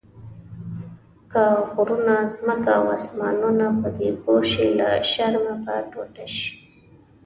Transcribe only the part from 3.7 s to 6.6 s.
پدې پوه شي له شرمه به ټوټه شي.